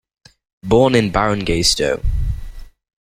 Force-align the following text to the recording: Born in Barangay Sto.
Born 0.63 0.95
in 0.95 1.11
Barangay 1.11 1.61
Sto. 1.61 2.01